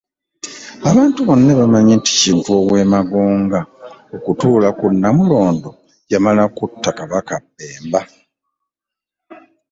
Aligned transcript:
Abantu 0.89 1.19
bonna 1.27 1.51
bamanyi 1.61 1.93
nti 1.99 2.11
Kintu 2.21 2.49
ow’e 2.61 2.85
Magonga 2.93 3.59
okutuula 4.15 4.69
ku 4.77 4.85
Namulondo 5.01 5.69
yamala 6.11 6.43
kutta 6.57 6.89
Kabaka 6.97 7.35
Bemba. 7.55 8.01